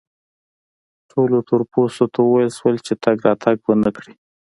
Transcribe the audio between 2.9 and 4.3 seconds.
تګ راتګ و نه کړي.